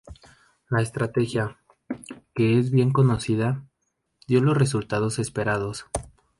La 0.71 0.81
estrategia, 0.81 1.59
que 2.33 2.57
es 2.57 2.71
bien 2.71 2.91
conocida, 2.91 3.63
dio 4.27 4.41
los 4.41 4.57
resultados 4.57 5.19
esperados. 5.19 5.85